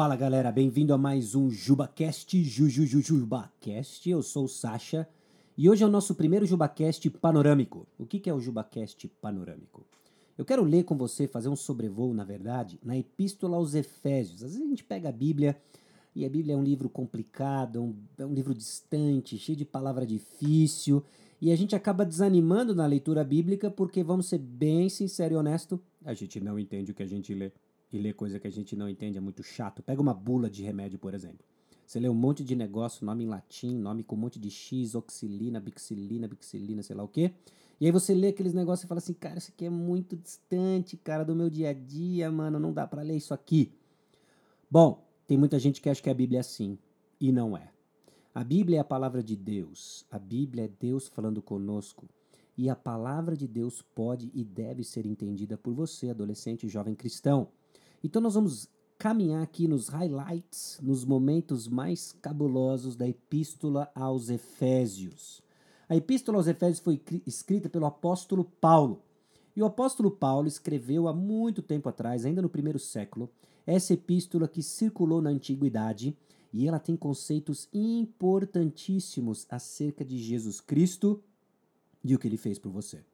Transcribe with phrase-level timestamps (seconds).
[0.00, 4.08] Fala galera, bem-vindo a mais um JubaCast, JujujuJubaCast.
[4.08, 5.08] Eu sou o Sasha
[5.56, 7.84] e hoje é o nosso primeiro JubaCast panorâmico.
[7.98, 9.84] O que é o JubaCast panorâmico?
[10.38, 14.44] Eu quero ler com você, fazer um sobrevoo, na verdade, na Epístola aos Efésios.
[14.44, 15.60] Às vezes a gente pega a Bíblia
[16.14, 20.06] e a Bíblia é um livro complicado, um, é um livro distante, cheio de palavra
[20.06, 21.02] difícil,
[21.40, 25.80] e a gente acaba desanimando na leitura bíblica porque, vamos ser bem sincero e honesto,
[26.04, 27.50] a gente não entende o que a gente lê.
[27.92, 29.82] E ler coisa que a gente não entende é muito chato.
[29.82, 31.46] Pega uma bula de remédio, por exemplo.
[31.86, 34.94] Você lê um monte de negócio, nome em latim, nome com um monte de X,
[34.94, 37.32] oxilina, bixilina, bixilina, sei lá o quê.
[37.80, 40.98] E aí você lê aqueles negócios e fala assim, cara, isso aqui é muito distante,
[40.98, 43.72] cara, do meu dia a dia, mano, não dá para ler isso aqui.
[44.70, 46.78] Bom, tem muita gente que acha que a Bíblia é assim,
[47.18, 47.70] e não é.
[48.34, 50.04] A Bíblia é a palavra de Deus.
[50.10, 52.06] A Bíblia é Deus falando conosco.
[52.56, 57.48] E a palavra de Deus pode e deve ser entendida por você, adolescente jovem cristão.
[58.02, 58.68] Então nós vamos
[58.98, 65.40] caminhar aqui nos highlights, nos momentos mais cabulosos da Epístola aos Efésios.
[65.88, 69.02] A Epístola aos Efésios foi escrita pelo apóstolo Paulo.
[69.54, 73.30] E o apóstolo Paulo escreveu há muito tempo atrás, ainda no primeiro século,
[73.66, 76.16] essa epístola que circulou na antiguidade
[76.52, 81.22] e ela tem conceitos importantíssimos acerca de Jesus Cristo
[82.02, 83.04] e o que ele fez por você.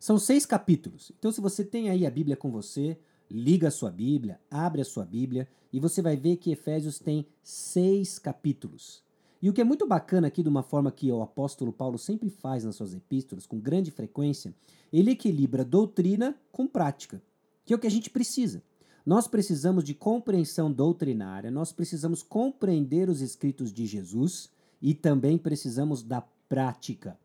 [0.00, 1.12] São seis capítulos.
[1.18, 2.98] Então, se você tem aí a Bíblia com você,
[3.32, 7.26] liga a sua Bíblia, abre a sua Bíblia e você vai ver que Efésios tem
[7.42, 9.02] seis capítulos.
[9.40, 12.30] E o que é muito bacana aqui, de uma forma que o apóstolo Paulo sempre
[12.30, 14.54] faz nas suas epístolas, com grande frequência,
[14.92, 17.20] ele equilibra doutrina com prática,
[17.64, 18.62] que é o que a gente precisa.
[19.04, 24.48] Nós precisamos de compreensão doutrinária, nós precisamos compreender os escritos de Jesus
[24.80, 27.18] e também precisamos da prática.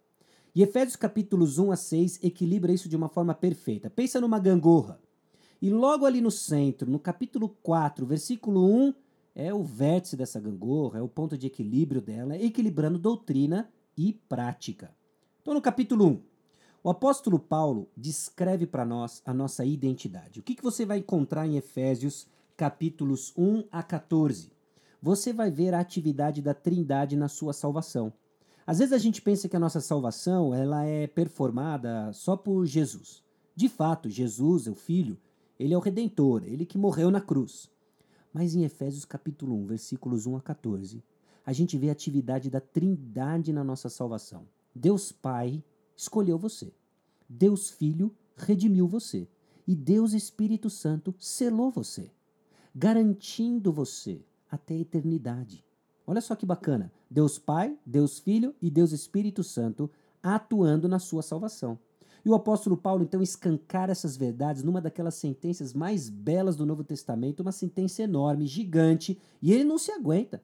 [0.55, 3.91] E Efésios capítulos 1 a 6 equilibra isso de uma forma perfeita.
[3.91, 4.99] Pensa numa gangorra.
[5.61, 8.93] E logo ali no centro, no capítulo 4, versículo 1,
[9.33, 14.91] é o vértice dessa gangorra, é o ponto de equilíbrio dela, equilibrando doutrina e prática.
[15.41, 16.21] Então, no capítulo 1,
[16.83, 20.39] o apóstolo Paulo descreve para nós a nossa identidade.
[20.39, 24.51] O que, que você vai encontrar em Efésios, capítulos 1 a 14?
[25.01, 28.13] Você vai ver a atividade da Trindade na sua salvação.
[28.65, 33.23] Às vezes a gente pensa que a nossa salvação ela é performada só por Jesus.
[33.55, 35.17] De fato, Jesus, o Filho,
[35.59, 37.69] ele é o Redentor, ele que morreu na cruz.
[38.33, 41.03] Mas em Efésios capítulo 1, versículos 1 a 14,
[41.45, 44.47] a gente vê a atividade da Trindade na nossa salvação.
[44.75, 45.63] Deus Pai
[45.95, 46.73] escolheu você.
[47.27, 49.27] Deus Filho redimiu você.
[49.67, 52.09] E Deus Espírito Santo selou você,
[52.73, 55.65] garantindo você até a eternidade.
[56.05, 56.91] Olha só que bacana.
[57.09, 59.89] Deus Pai, Deus Filho e Deus Espírito Santo
[60.23, 61.77] atuando na sua salvação.
[62.27, 66.83] E o apóstolo Paulo então escancara essas verdades numa daquelas sentenças mais belas do Novo
[66.83, 70.43] Testamento, uma sentença enorme, gigante, e ele não se aguenta.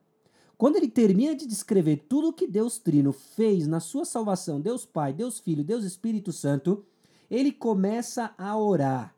[0.56, 4.86] Quando ele termina de descrever tudo o que Deus Trino fez na sua salvação, Deus
[4.86, 6.86] Pai, Deus Filho, Deus Espírito Santo,
[7.30, 9.14] ele começa a orar.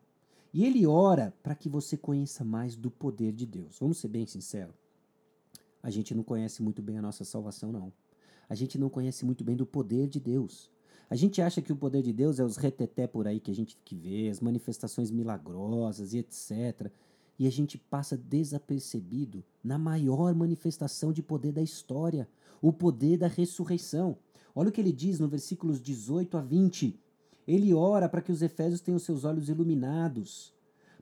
[0.53, 3.79] E ele ora para que você conheça mais do poder de Deus.
[3.79, 4.75] Vamos ser bem sinceros.
[5.81, 7.93] A gente não conhece muito bem a nossa salvação, não.
[8.49, 10.69] A gente não conhece muito bem do poder de Deus.
[11.09, 13.55] A gente acha que o poder de Deus é os reteté por aí que a
[13.55, 16.91] gente que vê, as manifestações milagrosas e etc.
[17.39, 22.27] E a gente passa desapercebido na maior manifestação de poder da história,
[22.61, 24.17] o poder da ressurreição.
[24.53, 26.99] Olha o que ele diz no versículos 18 a 20.
[27.47, 30.53] Ele ora para que os efésios tenham seus olhos iluminados,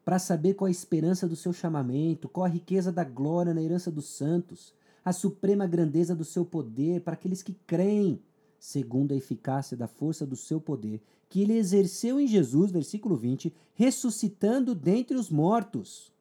[0.04, 3.90] para saber qual a esperança do seu chamamento, qual a riqueza da glória na herança
[3.90, 4.72] dos santos,
[5.04, 8.22] a suprema grandeza do seu poder para aqueles que creem
[8.66, 11.00] segundo a eficácia da força do seu poder,
[11.30, 16.12] que ele exerceu em Jesus, versículo 20, ressuscitando dentre os mortos.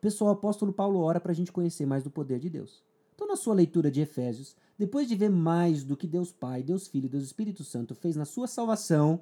[0.00, 2.82] Pessoal, o apóstolo Paulo ora para a gente conhecer mais do poder de Deus.
[3.14, 6.88] Então, na sua leitura de Efésios, depois de ver mais do que Deus Pai, Deus
[6.88, 9.20] Filho e Deus Espírito Santo fez na sua salvação,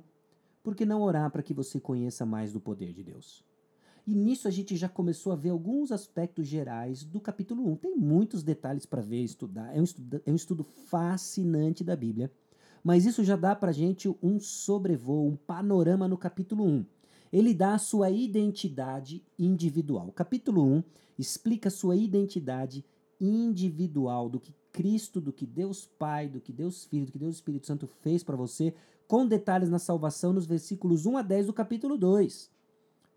[0.63, 3.45] por que não orar para que você conheça mais do poder de Deus?
[4.07, 7.77] E nisso a gente já começou a ver alguns aspectos gerais do capítulo 1.
[7.77, 9.75] Tem muitos detalhes para ver estudar.
[9.77, 12.31] É um estudo, é um estudo fascinante da Bíblia.
[12.85, 16.87] Mas isso já dá para gente um sobrevoo, um panorama no capítulo 1.
[17.33, 20.07] Ele dá a sua identidade individual.
[20.07, 20.85] O capítulo 1
[21.19, 22.85] explica a sua identidade
[23.21, 27.37] individual do que Cristo, do que Deus Pai, do que Deus Filho, do que Deus
[27.37, 28.73] Espírito Santo fez para você,
[29.09, 32.55] com detalhes na salvação nos versículos 1 a 10 do capítulo 2.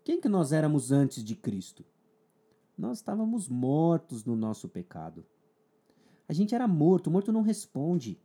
[0.02, 1.84] Quem que nós éramos antes de Cristo?
[2.76, 5.26] Nós estávamos mortos no nosso pecado.
[6.26, 8.18] A gente era morto, morto não responde.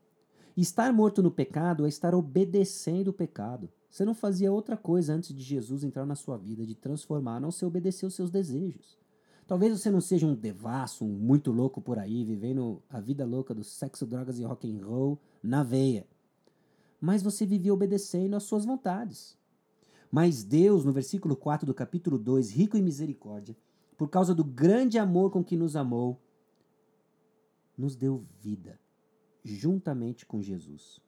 [0.55, 3.69] Estar morto no pecado é estar obedecendo o pecado.
[3.89, 7.39] Você não fazia outra coisa antes de Jesus entrar na sua vida, de transformar, a
[7.39, 8.97] não ser obedecer os seus desejos.
[9.45, 13.53] Talvez você não seja um devasso, um muito louco por aí, vivendo a vida louca
[13.53, 16.07] do sexo, drogas e rock and roll na veia.
[16.99, 19.37] Mas você vivia obedecendo às suas vontades.
[20.15, 23.53] Mas Deus, no versículo 4 do capítulo 2, rico em misericórdia,
[23.97, 26.21] por causa do grande amor com que nos amou,
[27.77, 28.79] nos deu vida,
[29.43, 31.01] juntamente com Jesus.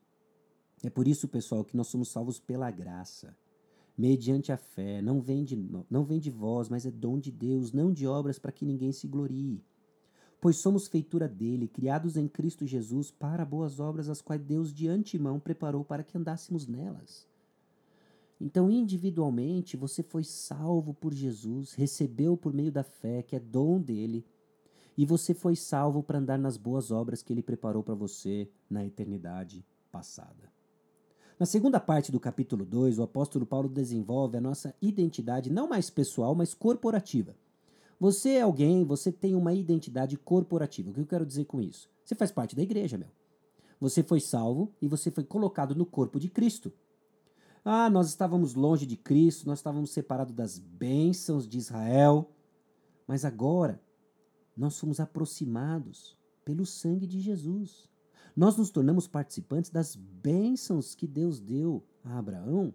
[0.84, 3.34] É por isso, pessoal, que nós somos salvos pela graça
[3.98, 5.02] mediante a fé.
[5.02, 5.56] Não vem de,
[5.90, 8.92] não vem de vós, mas é dom de Deus, não de obras para que ninguém
[8.92, 9.64] se glorie.
[10.42, 14.90] Pois somos feitura dele, criados em Cristo Jesus para boas obras, as quais Deus de
[14.90, 17.26] antemão preparou para que andássemos nelas.
[18.40, 23.82] Então, individualmente, você foi salvo por Jesus, recebeu por meio da fé, que é dom
[23.82, 24.26] dele,
[24.98, 28.86] e você foi salvo para andar nas boas obras que ele preparou para você na
[28.86, 30.52] eternidade passada.
[31.40, 35.90] Na segunda parte do capítulo 2, o apóstolo Paulo desenvolve a nossa identidade não mais
[35.90, 37.36] pessoal, mas corporativa.
[38.00, 40.90] Você é alguém, você tem uma identidade corporativa.
[40.90, 41.90] O que eu quero dizer com isso?
[42.04, 43.10] Você faz parte da igreja, meu.
[43.80, 46.74] Você foi salvo e você foi colocado no corpo de Cristo.
[47.70, 52.32] Ah, nós estávamos longe de Cristo, nós estávamos separados das bênçãos de Israel,
[53.06, 53.82] mas agora
[54.56, 57.90] nós somos aproximados pelo sangue de Jesus
[58.38, 62.72] nós nos tornamos participantes das bênçãos que Deus deu a Abraão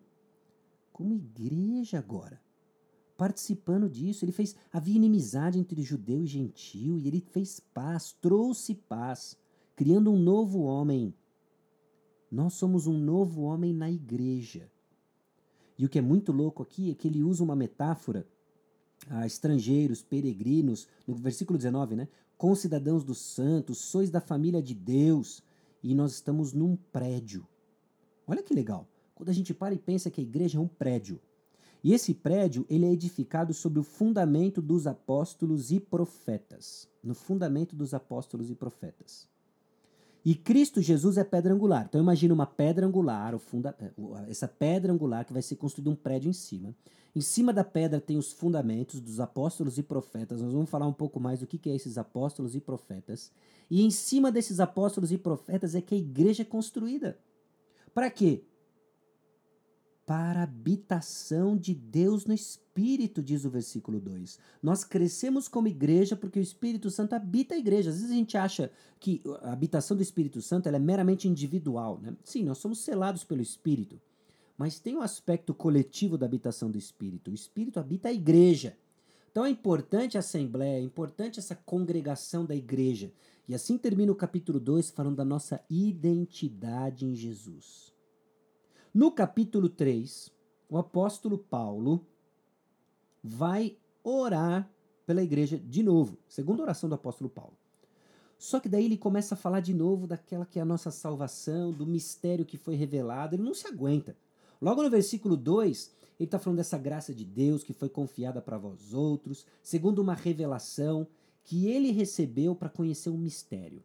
[0.92, 2.42] como igreja agora.
[3.16, 4.56] Participando disso, ele fez.
[4.72, 9.38] Havia inimizade entre judeu e gentil, e ele fez paz, trouxe paz,
[9.76, 11.14] criando um novo homem.
[12.28, 14.68] Nós somos um novo homem na igreja.
[15.78, 18.26] E o que é muito louco aqui é que ele usa uma metáfora
[19.08, 22.08] a estrangeiros, peregrinos, no versículo 19, né?
[22.36, 25.42] Concidadãos dos santos, sois da família de Deus,
[25.82, 27.46] e nós estamos num prédio.
[28.26, 28.88] Olha que legal.
[29.14, 31.20] Quando a gente para e pensa que a igreja é um prédio.
[31.84, 36.88] E esse prédio, ele é edificado sobre o fundamento dos apóstolos e profetas.
[37.02, 39.28] No fundamento dos apóstolos e profetas.
[40.24, 41.86] E Cristo Jesus é pedra angular.
[41.88, 43.90] Então imagina uma pedra angular, funda é,
[44.30, 46.74] essa pedra angular que vai ser construído um prédio em cima.
[47.14, 50.40] Em cima da pedra tem os fundamentos dos apóstolos e profetas.
[50.40, 53.30] Nós vamos falar um pouco mais do que, que é esses apóstolos e profetas.
[53.70, 57.18] E em cima desses apóstolos e profetas é que a igreja é construída.
[57.92, 58.44] Para quê?
[60.12, 64.38] Para a habitação de Deus no Espírito, diz o versículo 2.
[64.62, 67.88] Nós crescemos como igreja porque o Espírito Santo habita a igreja.
[67.88, 68.70] Às vezes a gente acha
[69.00, 71.98] que a habitação do Espírito Santo é meramente individual.
[72.02, 72.14] Né?
[72.22, 73.98] Sim, nós somos selados pelo Espírito.
[74.58, 77.30] Mas tem o um aspecto coletivo da habitação do Espírito.
[77.30, 78.76] O Espírito habita a igreja.
[79.30, 83.10] Então é importante a assembleia, é importante essa congregação da igreja.
[83.48, 87.91] E assim termina o capítulo 2 falando da nossa identidade em Jesus.
[88.94, 90.30] No capítulo 3,
[90.68, 92.06] o apóstolo Paulo
[93.24, 94.70] vai orar
[95.06, 97.56] pela igreja de novo, segunda oração do apóstolo Paulo.
[98.38, 101.72] Só que daí ele começa a falar de novo daquela que é a nossa salvação,
[101.72, 104.14] do mistério que foi revelado, ele não se aguenta.
[104.60, 105.90] Logo no versículo 2,
[106.20, 110.14] ele está falando dessa graça de Deus que foi confiada para vós outros, segundo uma
[110.14, 111.06] revelação
[111.44, 113.82] que ele recebeu para conhecer um mistério.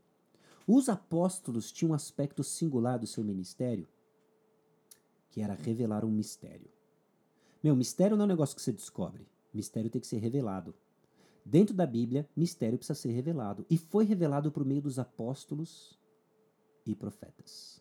[0.68, 3.88] Os apóstolos tinham um aspecto singular do seu ministério,
[5.38, 6.68] que era revelar um mistério.
[7.64, 9.28] Meu, mistério não é um negócio que você descobre.
[9.54, 10.74] Mistério tem que ser revelado.
[11.46, 13.64] Dentro da Bíblia, mistério precisa ser revelado.
[13.70, 15.96] E foi revelado por meio dos apóstolos
[16.88, 17.80] e profetas.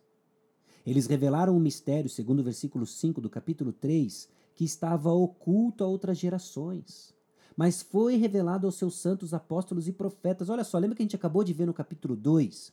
[0.85, 5.87] Eles revelaram um mistério, segundo o versículo 5 do capítulo 3, que estava oculto a
[5.87, 7.15] outras gerações.
[7.57, 10.51] Mas foi revelado aos seus santos apóstolos e profetas.
[10.51, 12.71] Olha só, lembra que a gente acabou de ver no capítulo 2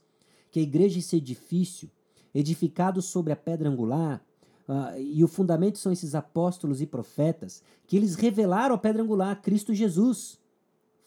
[0.52, 1.90] que a igreja, esse edifício,
[2.36, 4.22] edificado sobre a pedra angular,
[4.67, 9.41] uh, e o fundamento são esses apóstolos e profetas, que eles revelaram a pedra angular,
[9.41, 10.39] Cristo Jesus.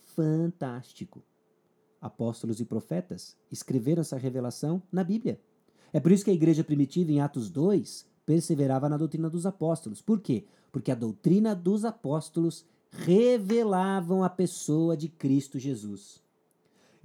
[0.02, 1.22] Fantástico.
[2.00, 5.40] Apóstolos e profetas escreveram essa revelação na Bíblia.
[5.92, 10.02] É por isso que a igreja primitiva, em Atos 2, perseverava na doutrina dos apóstolos.
[10.02, 10.44] Por quê?
[10.70, 16.22] Porque a doutrina dos apóstolos revelavam a pessoa de Cristo Jesus.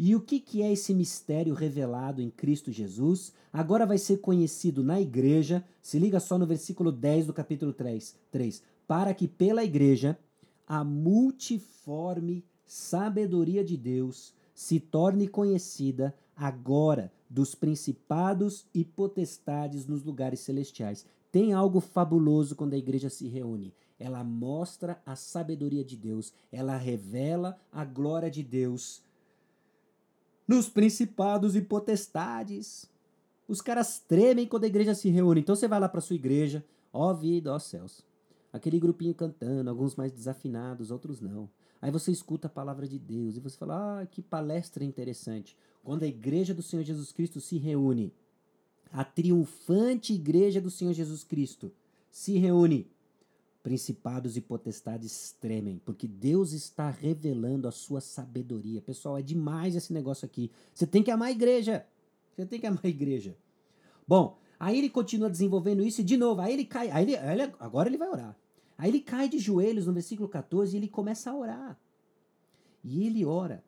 [0.04, 3.32] E o que, que é esse mistério revelado em Cristo Jesus?
[3.54, 5.64] Agora vai ser conhecido na igreja.
[5.80, 8.16] Se liga só no versículo 10 do capítulo 3.
[8.32, 10.20] 3 para que pela igreja
[10.68, 20.40] a multiforme sabedoria de Deus se torne conhecida agora dos principados e potestades nos lugares
[20.40, 21.06] celestiais.
[21.32, 23.72] Tem algo fabuloso quando a igreja se reúne.
[24.00, 29.04] Ela mostra a sabedoria de Deus, ela revela a glória de Deus
[30.52, 32.86] nos principados e potestades.
[33.48, 35.40] Os caras tremem quando a igreja se reúne.
[35.40, 38.04] Então você vai lá para sua igreja, ó vida, ó céus.
[38.52, 41.50] Aquele grupinho cantando, alguns mais desafinados, outros não.
[41.82, 45.56] Aí você escuta a palavra de Deus e você fala: ah, que palestra interessante.
[45.86, 48.14] Quando a igreja do Senhor Jesus Cristo se reúne,
[48.92, 51.72] a triunfante igreja do Senhor Jesus Cristo
[52.12, 52.92] se reúne,
[53.64, 58.82] principados e potestades tremem, porque Deus está revelando a sua sabedoria.
[58.82, 60.52] Pessoal, é demais esse negócio aqui.
[60.74, 61.86] Você tem que amar a igreja.
[62.36, 63.38] Você tem que amar a igreja.
[64.08, 67.54] Bom, aí ele continua desenvolvendo isso e de novo, aí ele cai, aí ele, ele,
[67.60, 68.36] agora ele vai orar.
[68.78, 71.80] Aí ele cai de joelhos no versículo 14 e ele começa a orar.
[72.84, 73.64] E ele ora.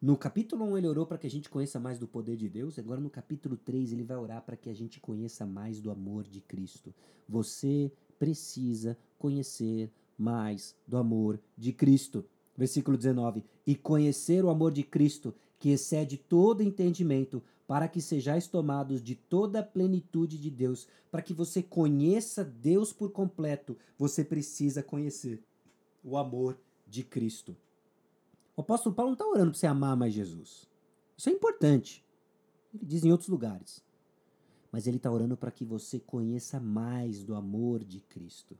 [0.00, 2.76] No capítulo 1 ele orou para que a gente conheça mais do poder de Deus,
[2.76, 6.24] agora no capítulo 3 ele vai orar para que a gente conheça mais do amor
[6.24, 6.92] de Cristo.
[7.28, 12.24] Você precisa conhecer mais do amor de Cristo.
[12.56, 18.46] Versículo 19: E conhecer o amor de Cristo, que excede todo entendimento, para que sejais
[18.46, 24.24] tomados de toda a plenitude de Deus, para que você conheça Deus por completo, você
[24.24, 25.42] precisa conhecer
[26.04, 27.56] o amor de Cristo.
[28.56, 30.68] O apóstolo Paulo não está orando para você amar mais Jesus.
[31.16, 32.04] Isso é importante.
[32.72, 33.82] Ele diz em outros lugares.
[34.72, 38.56] Mas ele está orando para que você conheça mais do amor de Cristo.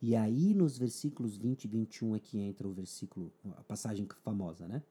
[0.00, 4.68] E aí, nos versículos 20 e 21 é que entra o versículo, a passagem famosa,
[4.68, 4.82] né?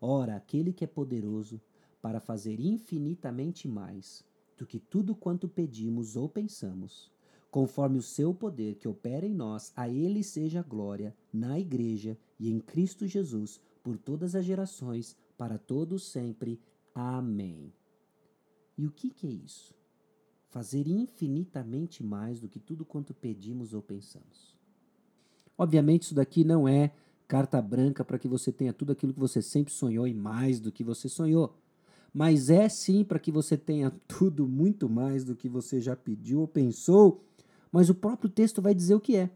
[0.00, 1.60] Ora, aquele que é poderoso
[2.02, 4.24] para fazer infinitamente mais
[4.58, 7.12] do que tudo quanto pedimos ou pensamos,
[7.48, 12.18] conforme o seu poder que opera em nós, a ele seja a glória na igreja
[12.36, 16.60] e em Cristo Jesus por todas as gerações, para todos sempre.
[16.92, 17.72] Amém.
[18.76, 19.75] E o que, que é isso?
[20.56, 24.56] Fazer infinitamente mais do que tudo quanto pedimos ou pensamos.
[25.58, 26.92] Obviamente, isso daqui não é
[27.28, 30.72] carta branca para que você tenha tudo aquilo que você sempre sonhou e mais do
[30.72, 31.54] que você sonhou.
[32.10, 36.40] Mas é sim para que você tenha tudo muito mais do que você já pediu
[36.40, 37.22] ou pensou.
[37.70, 39.30] Mas o próprio texto vai dizer o que é.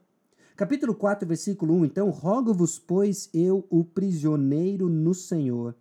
[0.56, 1.84] Capítulo 4, versículo 1.
[1.84, 5.76] Então, rogo-vos, pois, eu, o prisioneiro no Senhor,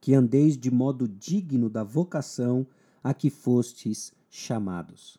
[0.00, 2.66] que andeis de modo digno da vocação
[3.02, 5.16] a que fostes chamados.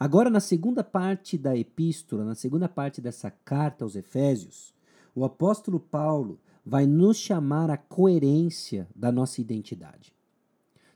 [0.00, 4.72] Agora, na segunda parte da epístola, na segunda parte dessa carta aos Efésios,
[5.14, 10.14] o apóstolo Paulo vai nos chamar à coerência da nossa identidade.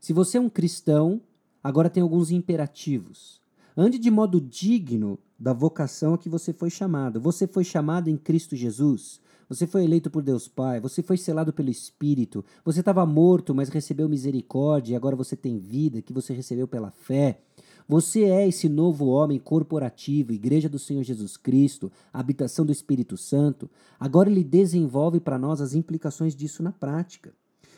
[0.00, 1.20] Se você é um cristão,
[1.62, 3.40] agora tem alguns imperativos.
[3.76, 7.20] Ande de modo digno da vocação a que você foi chamado.
[7.20, 9.20] Você foi chamado em Cristo Jesus.
[9.52, 13.68] Você foi eleito por Deus Pai, você foi selado pelo Espírito, você estava morto, mas
[13.68, 17.38] recebeu misericórdia, e agora você tem vida que você recebeu pela fé.
[17.86, 23.68] Você é esse novo homem corporativo, Igreja do Senhor Jesus Cristo, habitação do Espírito Santo.
[24.00, 27.34] Agora ele desenvolve para nós as implicações disso na prática.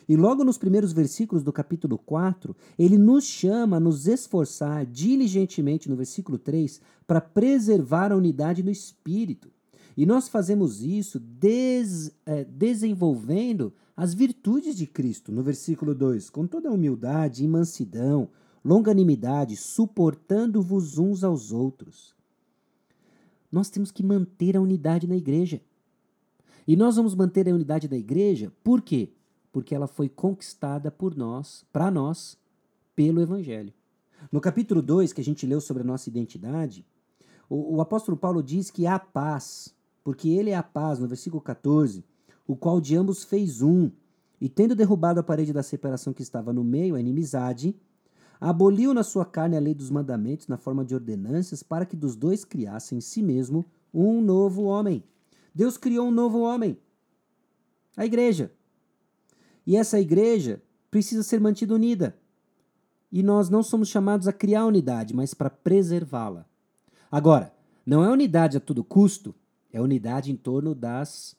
[0.07, 5.89] E logo nos primeiros versículos do capítulo 4, ele nos chama a nos esforçar diligentemente,
[5.89, 9.54] no versículo 3, para preservar a unidade no espírito.
[9.97, 16.45] E nós fazemos isso des, é, desenvolvendo as virtudes de Cristo, no versículo 2, com
[16.45, 18.29] toda humildade e mansidão,
[18.63, 22.13] longanimidade, suportando-vos uns aos outros.
[23.49, 25.61] Nós temos que manter a unidade na igreja.
[26.67, 29.13] E nós vamos manter a unidade da igreja por quê?
[29.53, 32.37] Porque ela foi conquistada por nós, para nós,
[32.95, 33.71] pelo Evangelho.
[34.31, 36.85] No capítulo 2, que a gente leu sobre a nossa identidade,
[37.47, 39.74] o, o apóstolo Paulo diz que há paz,
[40.05, 42.05] porque ele é a paz, no versículo 14,
[42.47, 43.89] o qual de ambos fez um,
[44.39, 47.75] e tendo derrubado a parede da separação que estava no meio, a inimizade,
[48.39, 52.15] aboliu na sua carne a lei dos mandamentos na forma de ordenanças para que dos
[52.15, 55.03] dois criassem em si mesmo um novo homem.
[55.55, 56.77] Deus criou um novo homem,
[57.97, 58.51] a igreja.
[59.65, 62.15] E essa igreja precisa ser mantida unida.
[63.11, 66.45] E nós não somos chamados a criar unidade, mas para preservá-la.
[67.11, 67.51] Agora,
[67.83, 69.33] não é unidade a todo custo,
[69.75, 71.35] é unidade em torno das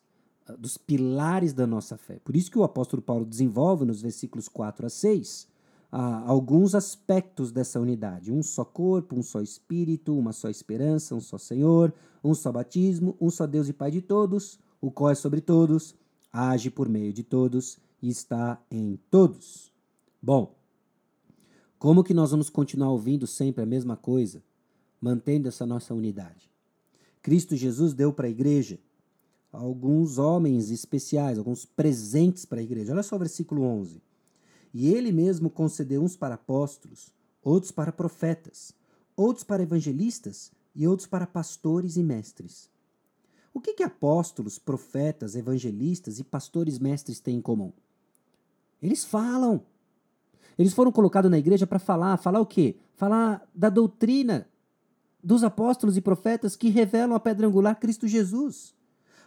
[0.59, 2.21] dos pilares da nossa fé.
[2.23, 5.49] Por isso que o apóstolo Paulo desenvolve nos versículos 4 a 6
[5.91, 11.21] ah, alguns aspectos dessa unidade: um só corpo, um só espírito, uma só esperança, um
[11.21, 15.15] só Senhor, um só batismo, um só Deus e Pai de todos, o qual é
[15.15, 15.95] sobre todos,
[16.31, 19.73] age por meio de todos e está em todos.
[20.21, 20.55] Bom,
[21.79, 24.43] como que nós vamos continuar ouvindo sempre a mesma coisa,
[25.01, 26.56] mantendo essa nossa unidade?
[27.27, 28.79] Cristo Jesus deu para a igreja
[29.51, 32.93] alguns homens especiais, alguns presentes para a igreja.
[32.93, 34.01] Olha só o versículo 11.
[34.73, 38.73] E ele mesmo concedeu uns para apóstolos, outros para profetas,
[39.17, 42.71] outros para evangelistas e outros para pastores e mestres.
[43.53, 47.73] O que, que apóstolos, profetas, evangelistas e pastores mestres têm em comum?
[48.81, 49.63] Eles falam.
[50.57, 52.19] Eles foram colocados na igreja para falar.
[52.19, 52.77] Falar o quê?
[52.95, 54.47] Falar da doutrina
[55.27, 58.73] dos apóstolos e profetas que revelam a pedra angular Cristo Jesus.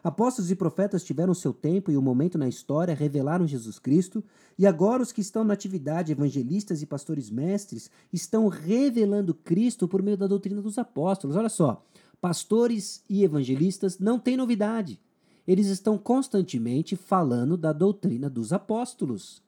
[0.01, 4.23] Apóstolos e profetas tiveram seu tempo e o um momento na história, revelaram Jesus Cristo,
[4.57, 10.01] e agora os que estão na atividade, evangelistas e pastores mestres, estão revelando Cristo por
[10.01, 11.35] meio da doutrina dos apóstolos.
[11.35, 11.85] Olha só,
[12.21, 15.01] pastores e evangelistas não têm novidade.
[15.45, 19.43] Eles estão constantemente falando da doutrina dos apóstolos.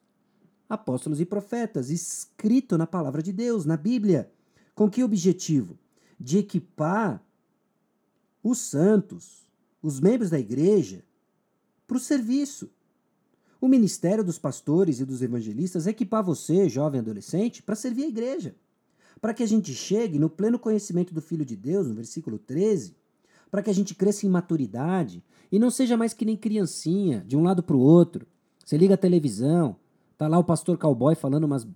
[0.68, 4.30] Apóstolos e profetas, escrito na palavra de Deus, na Bíblia.
[4.74, 5.78] Com que objetivo?
[6.22, 7.22] De equipar
[8.42, 9.46] os santos,
[9.82, 11.04] os membros da igreja,
[11.86, 12.70] para o serviço.
[13.60, 18.08] O ministério dos pastores e dos evangelistas é equipar você, jovem adolescente, para servir a
[18.08, 18.54] igreja.
[19.20, 22.96] Para que a gente chegue no pleno conhecimento do Filho de Deus, no versículo 13,
[23.50, 27.36] para que a gente cresça em maturidade e não seja mais que nem criancinha, de
[27.36, 28.26] um lado para o outro.
[28.64, 29.76] Você liga a televisão,
[30.16, 31.66] tá lá o pastor cowboy falando umas,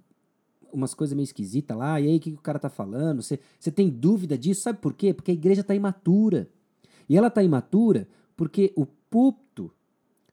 [0.76, 3.22] umas coisas meio esquisitas lá, e aí o que, que o cara tá falando?
[3.22, 4.62] Você, você tem dúvida disso?
[4.62, 5.12] Sabe por quê?
[5.12, 6.48] Porque a igreja está imatura.
[7.08, 9.70] E ela está imatura porque o púlpito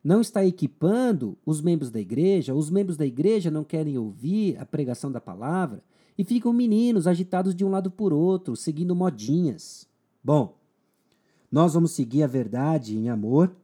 [0.04, 4.66] não está equipando os membros da igreja, os membros da igreja não querem ouvir a
[4.66, 5.82] pregação da palavra
[6.18, 9.88] e ficam meninos agitados de um lado por outro, seguindo modinhas.
[10.24, 10.58] Bom,
[11.50, 13.56] nós vamos seguir a verdade em amor,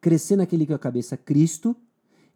[0.00, 1.76] crescer naquele que é a cabeça Cristo,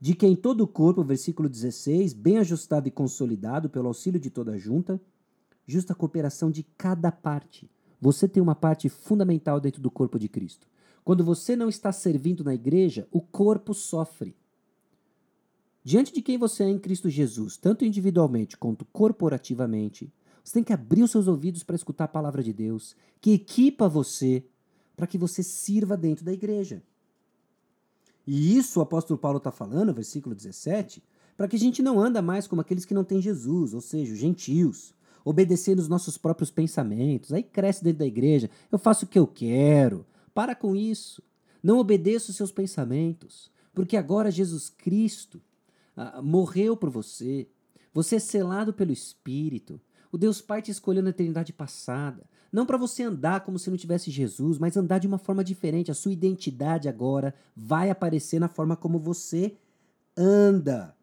[0.04, 4.52] de quem todo o corpo, versículo 16, bem ajustado e consolidado pelo auxílio de toda
[4.52, 5.00] a junta,
[5.66, 7.70] justa cooperação de cada parte
[8.04, 10.66] você tem uma parte fundamental dentro do corpo de Cristo.
[11.02, 14.37] Quando você não está servindo na igreja, o corpo sofre.
[15.82, 20.12] Diante de quem você é em Cristo Jesus, tanto individualmente quanto corporativamente,
[20.44, 23.88] você tem que abrir os seus ouvidos para escutar a palavra de Deus, que equipa
[23.88, 24.44] você
[24.94, 26.82] para que você sirva dentro da igreja.
[28.26, 31.02] E isso o apóstolo Paulo está falando, versículo 17,
[31.37, 34.12] para que a gente não anda mais como aqueles que não têm Jesus, ou seja,
[34.12, 37.33] os gentios, obedecendo os nossos próprios pensamentos.
[37.33, 40.06] Aí cresce dentro da igreja, eu faço o que eu quero.
[40.32, 41.23] Para com isso.
[41.63, 45.41] Não obedeça os seus pensamentos, porque agora Jesus Cristo
[45.97, 47.49] ah, morreu por você.
[47.93, 49.80] Você é selado pelo Espírito.
[50.13, 52.25] O Deus Pai te escolheu na eternidade passada.
[52.54, 55.90] Não para você andar como se não tivesse Jesus, mas andar de uma forma diferente.
[55.90, 59.56] A sua identidade agora vai aparecer na forma como você
[60.17, 60.97] anda.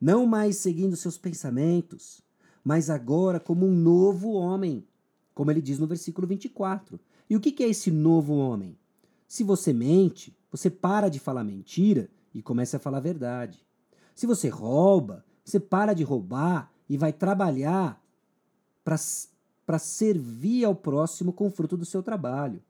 [0.00, 2.20] Não mais seguindo seus pensamentos,
[2.64, 4.84] mas agora como um novo homem,
[5.32, 6.98] como ele diz no versículo 24.
[7.30, 8.76] E o que é esse novo homem?
[9.28, 13.64] Se você mente, você para de falar mentira e começa a falar a verdade.
[14.12, 18.04] Se você rouba, você para de roubar e vai trabalhar
[18.82, 18.96] para
[19.78, 22.62] servir ao próximo com o fruto do seu trabalho.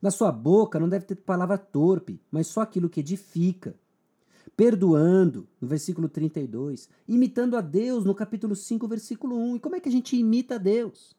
[0.00, 3.74] Na sua boca não deve ter palavra torpe, mas só aquilo que edifica
[4.56, 9.56] perdoando, no versículo 32, imitando a Deus, no capítulo 5, versículo 1.
[9.56, 11.14] E como é que a gente imita a Deus?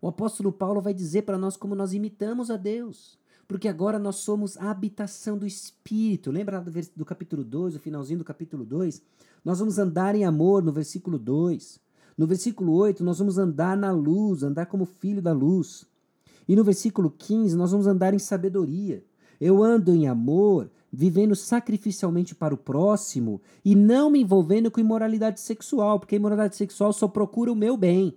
[0.00, 3.18] O apóstolo Paulo vai dizer para nós como nós imitamos a Deus.
[3.48, 6.32] Porque agora nós somos a habitação do Espírito.
[6.32, 6.64] Lembra
[6.96, 9.00] do capítulo 2, o finalzinho do capítulo 2?
[9.44, 11.80] Nós vamos andar em amor, no versículo 2.
[12.16, 15.86] No versículo 8, nós vamos andar na luz, andar como filho da luz.
[16.48, 19.04] E no versículo 15, nós vamos andar em sabedoria.
[19.40, 25.40] Eu ando em amor, vivendo sacrificialmente para o próximo e não me envolvendo com imoralidade
[25.40, 28.16] sexual, porque a imoralidade sexual só procura o meu bem,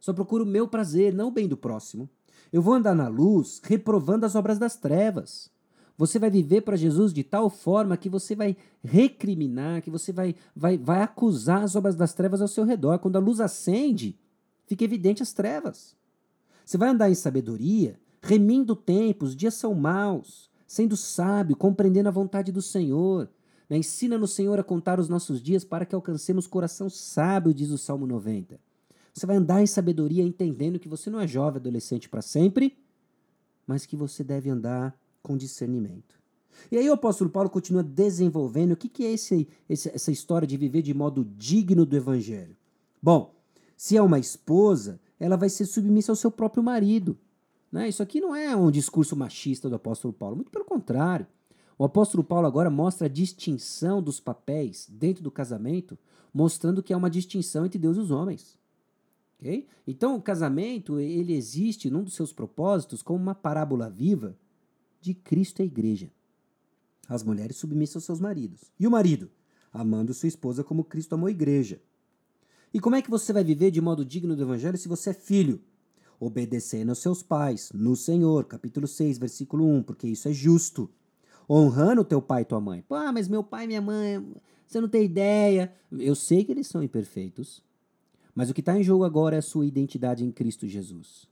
[0.00, 2.08] só procura o meu prazer, não o bem do próximo.
[2.52, 5.50] Eu vou andar na luz, reprovando as obras das trevas.
[5.98, 10.34] Você vai viver para Jesus de tal forma que você vai recriminar, que você vai,
[10.54, 12.98] vai, vai acusar as obras das trevas ao seu redor.
[12.98, 14.18] Quando a luz acende,
[14.66, 15.96] fica evidente as trevas.
[16.64, 22.08] Você vai andar em sabedoria, remindo o tempo, os dias são maus sendo sábio, compreendendo
[22.08, 23.30] a vontade do Senhor.
[23.68, 23.78] Né?
[23.78, 27.78] Ensina no Senhor a contar os nossos dias para que alcancemos coração sábio, diz o
[27.78, 28.58] Salmo 90.
[29.14, 32.76] Você vai andar em sabedoria entendendo que você não é jovem, adolescente para sempre,
[33.66, 34.94] mas que você deve andar
[35.26, 36.20] com discernimento.
[36.70, 40.56] E aí o apóstolo Paulo continua desenvolvendo o que, que é esse, essa história de
[40.56, 42.56] viver de modo digno do evangelho.
[43.02, 43.34] Bom,
[43.76, 47.18] se é uma esposa, ela vai ser submissa ao seu próprio marido.
[47.72, 47.88] Né?
[47.88, 51.26] Isso aqui não é um discurso machista do apóstolo Paulo, muito pelo contrário.
[51.76, 55.98] O apóstolo Paulo agora mostra a distinção dos papéis dentro do casamento,
[56.32, 58.56] mostrando que há uma distinção entre Deus e os homens.
[59.40, 59.66] Okay?
[59.88, 64.36] Então, o casamento ele existe num dos seus propósitos como uma parábola viva
[65.06, 66.10] de Cristo e a igreja.
[67.08, 68.72] As mulheres submissas aos seus maridos.
[68.78, 69.30] E o marido?
[69.72, 71.80] Amando sua esposa como Cristo amou a igreja.
[72.72, 75.14] E como é que você vai viver de modo digno do evangelho se você é
[75.14, 75.60] filho?
[76.18, 80.90] obedecendo aos seus pais, no Senhor, capítulo 6, versículo 1, porque isso é justo.
[81.48, 82.82] Honrando teu pai e tua mãe.
[82.82, 84.26] Pô, ah, mas meu pai e minha mãe,
[84.66, 85.72] você não tem ideia.
[85.92, 87.62] Eu sei que eles são imperfeitos,
[88.34, 91.28] mas o que está em jogo agora é a sua identidade em Cristo Jesus.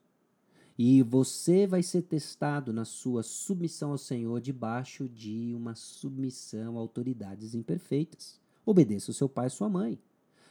[0.76, 6.80] E você vai ser testado na sua submissão ao Senhor debaixo de uma submissão a
[6.80, 8.40] autoridades imperfeitas.
[8.66, 9.98] Obedeça o seu pai e sua mãe.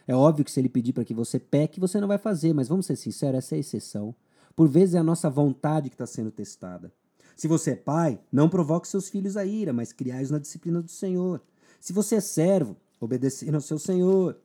[0.07, 2.67] É óbvio que se ele pedir para que você peque, você não vai fazer, mas
[2.67, 4.15] vamos ser sinceros, essa é a exceção.
[4.55, 6.93] Por vezes é a nossa vontade que está sendo testada.
[7.35, 10.91] Se você é pai, não provoque seus filhos a ira, mas criai-os na disciplina do
[10.91, 11.41] Senhor.
[11.79, 14.37] Se você é servo, obedecendo ao seu Senhor.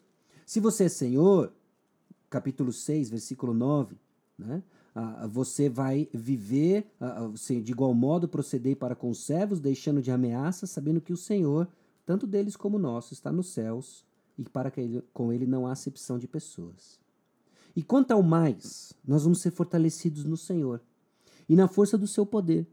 [0.45, 1.53] Se você é senhor,
[2.31, 3.97] capítulo 6, versículo 9,
[4.39, 4.63] né?
[5.01, 7.31] Ah, você vai viver ah,
[7.63, 11.69] de igual modo proceder para com os servos, deixando de ameaças, sabendo que o Senhor,
[12.05, 14.05] tanto deles como nosso, está nos céus
[14.37, 16.99] e para que com ele não há acepção de pessoas.
[17.77, 20.81] E quanto ao mais, nós vamos ser fortalecidos no Senhor
[21.49, 22.67] e na força do seu poder.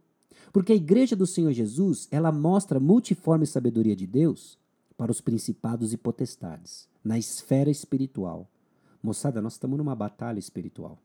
[0.52, 4.58] Porque a igreja do Senhor Jesus, ela mostra multiforme sabedoria de Deus
[4.98, 8.50] para os principados e potestades, na esfera espiritual.
[9.04, 10.98] Moçada, nós estamos numa batalha espiritual.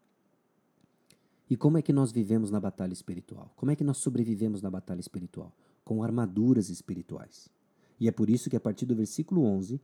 [1.50, 3.52] E como é que nós vivemos na batalha espiritual?
[3.56, 5.52] Como é que nós sobrevivemos na batalha espiritual?
[5.84, 7.50] Com armaduras espirituais.
[7.98, 9.80] E é por isso que a partir do versículo 11,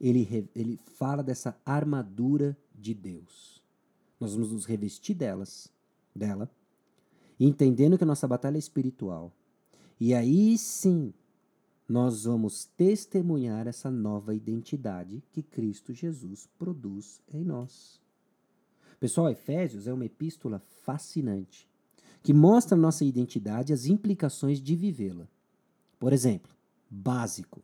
[0.00, 3.62] ele, ele fala dessa armadura de Deus.
[4.18, 5.70] Nós vamos nos revestir delas,
[6.14, 6.50] dela,
[7.38, 9.30] entendendo que a nossa batalha é espiritual.
[10.00, 11.12] E aí sim,
[11.86, 18.00] nós vamos testemunhar essa nova identidade que Cristo Jesus produz em nós.
[18.98, 21.68] Pessoal, Efésios é uma epístola fascinante
[22.22, 25.28] que mostra nossa identidade e as implicações de vivê-la.
[25.98, 26.52] Por exemplo,
[26.90, 27.62] básico.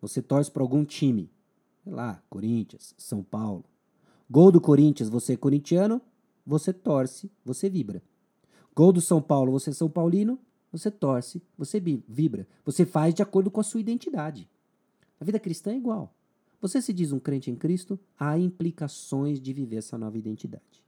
[0.00, 1.30] Você torce para algum time,
[1.82, 3.64] sei lá, Corinthians, São Paulo.
[4.28, 6.00] Gol do Corinthians, você é corintiano,
[6.46, 8.02] você torce, você vibra.
[8.74, 10.38] Gol do São Paulo, você é São Paulino,
[10.70, 12.46] você torce, você vibra.
[12.64, 14.48] Você faz de acordo com a sua identidade.
[15.20, 16.14] A vida cristã é igual.
[16.60, 20.84] Você se diz um crente em Cristo, há implicações de viver essa nova identidade.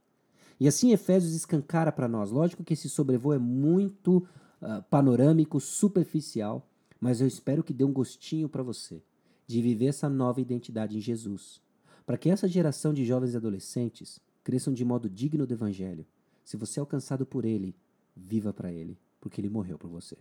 [0.59, 2.31] E assim Efésios escancara para nós.
[2.31, 4.17] Lógico que esse sobrevoo é muito
[4.61, 9.01] uh, panorâmico, superficial, mas eu espero que dê um gostinho para você
[9.47, 11.61] de viver essa nova identidade em Jesus.
[12.05, 16.05] Para que essa geração de jovens e adolescentes cresçam de modo digno do Evangelho.
[16.45, 17.75] Se você é alcançado por Ele,
[18.15, 20.17] viva para Ele porque ele morreu por você.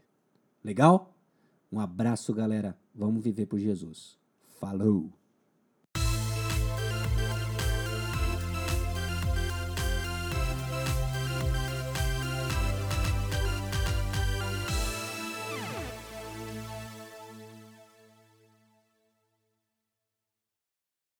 [0.63, 1.13] Legal?
[1.73, 2.79] Um abraço, galera.
[2.95, 4.17] Vamos viver por Jesus.
[4.61, 5.22] Falou!